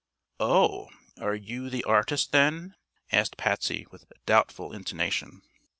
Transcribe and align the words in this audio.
"Oh! 0.39 0.87
Are 1.19 1.35
you 1.35 1.69
the 1.69 1.83
artist, 1.83 2.31
then?" 2.31 2.73
asked 3.11 3.37
Patsy, 3.37 3.85
with 3.91 4.11
doubtful 4.25 4.73
intonation. 4.73 5.43